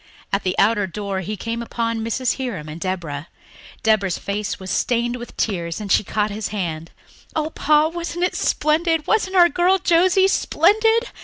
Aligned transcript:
At 0.33 0.41
the 0.41 0.57
outer 0.57 0.87
door 0.87 1.19
he 1.19 1.37
came 1.37 1.61
upon 1.61 2.03
Mrs. 2.03 2.37
Hiram 2.37 2.67
and 2.67 2.81
Deborah. 2.81 3.27
Deborah's 3.83 4.17
face 4.17 4.59
was 4.59 4.71
stained 4.71 5.15
with 5.17 5.37
tears, 5.37 5.79
and 5.79 5.91
she 5.91 6.03
caught 6.03 6.31
at 6.31 6.35
his 6.35 6.47
hand. 6.47 6.89
"Oh, 7.35 7.51
Pa, 7.51 7.87
wasn't 7.87 8.25
it 8.25 8.35
splendid 8.35 9.05
wasn't 9.05 9.35
our 9.35 9.47
girl 9.47 9.77
Josie 9.77 10.27
splendid! 10.27 11.09